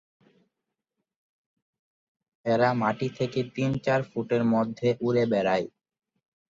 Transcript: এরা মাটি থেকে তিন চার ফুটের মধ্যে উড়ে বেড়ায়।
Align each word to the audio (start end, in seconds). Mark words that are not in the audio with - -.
এরা 2.45 2.69
মাটি 2.73 3.07
থেকে 3.17 3.39
তিন 3.55 3.71
চার 3.85 4.01
ফুটের 4.09 4.43
মধ্যে 4.53 4.87
উড়ে 5.01 5.23
বেড়ায়। 5.31 5.65